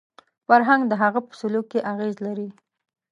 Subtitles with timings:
[0.47, 2.49] فرهنګ د هغه په سلوک کې اغېز لري